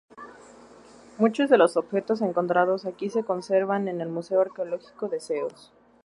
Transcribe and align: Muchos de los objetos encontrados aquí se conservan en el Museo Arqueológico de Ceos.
Muchos 1.19 1.51
de 1.51 1.59
los 1.59 1.77
objetos 1.77 2.23
encontrados 2.23 2.87
aquí 2.87 3.11
se 3.11 3.23
conservan 3.23 3.87
en 3.87 4.01
el 4.01 4.09
Museo 4.09 4.41
Arqueológico 4.41 5.09
de 5.09 5.19
Ceos. 5.19 5.71